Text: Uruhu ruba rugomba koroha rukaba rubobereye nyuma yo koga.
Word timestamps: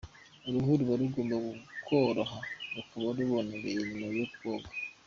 Uruhu 0.47 0.79
ruba 0.79 0.93
rugomba 1.01 1.35
koroha 1.85 2.39
rukaba 2.75 3.09
rubobereye 3.17 3.79
nyuma 3.89 4.07
yo 4.17 4.25
koga. 4.37 4.69